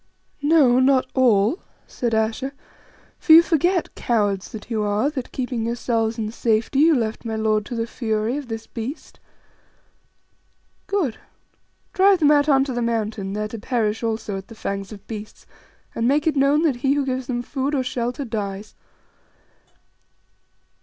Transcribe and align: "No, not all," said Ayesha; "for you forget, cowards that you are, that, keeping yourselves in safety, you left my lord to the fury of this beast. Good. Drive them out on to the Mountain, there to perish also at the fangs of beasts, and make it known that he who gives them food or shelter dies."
"No, 0.41 0.79
not 0.79 1.05
all," 1.13 1.59
said 1.85 2.15
Ayesha; 2.15 2.53
"for 3.19 3.33
you 3.33 3.43
forget, 3.43 3.93
cowards 3.93 4.51
that 4.51 4.67
you 4.67 4.81
are, 4.81 5.11
that, 5.11 5.31
keeping 5.31 5.63
yourselves 5.67 6.17
in 6.17 6.31
safety, 6.31 6.79
you 6.79 6.95
left 6.95 7.23
my 7.23 7.35
lord 7.35 7.67
to 7.67 7.75
the 7.75 7.85
fury 7.85 8.35
of 8.35 8.47
this 8.47 8.65
beast. 8.65 9.19
Good. 10.87 11.19
Drive 11.93 12.17
them 12.17 12.31
out 12.31 12.49
on 12.49 12.63
to 12.63 12.73
the 12.73 12.81
Mountain, 12.81 13.33
there 13.33 13.47
to 13.49 13.59
perish 13.59 14.01
also 14.01 14.37
at 14.39 14.47
the 14.47 14.55
fangs 14.55 14.91
of 14.91 15.05
beasts, 15.05 15.45
and 15.93 16.07
make 16.07 16.25
it 16.25 16.35
known 16.35 16.63
that 16.63 16.77
he 16.77 16.95
who 16.95 17.05
gives 17.05 17.27
them 17.27 17.43
food 17.43 17.75
or 17.75 17.83
shelter 17.83 18.25
dies." 18.25 18.73